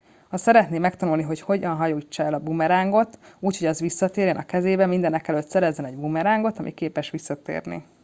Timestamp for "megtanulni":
0.77-1.21